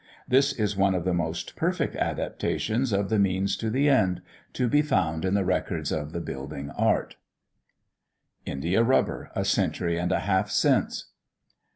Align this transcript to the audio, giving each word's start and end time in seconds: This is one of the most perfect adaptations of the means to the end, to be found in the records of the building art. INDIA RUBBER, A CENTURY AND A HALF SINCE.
This 0.27 0.51
is 0.51 0.75
one 0.75 0.95
of 0.95 1.05
the 1.05 1.13
most 1.13 1.55
perfect 1.55 1.95
adaptations 1.95 2.91
of 2.91 3.09
the 3.09 3.19
means 3.19 3.55
to 3.57 3.69
the 3.69 3.87
end, 3.87 4.23
to 4.53 4.67
be 4.67 4.81
found 4.81 5.23
in 5.23 5.35
the 5.35 5.45
records 5.45 5.91
of 5.91 6.11
the 6.11 6.19
building 6.19 6.71
art. 6.71 7.17
INDIA 8.47 8.81
RUBBER, 8.81 9.29
A 9.35 9.45
CENTURY 9.45 9.99
AND 9.99 10.11
A 10.11 10.21
HALF 10.21 10.49
SINCE. 10.49 11.11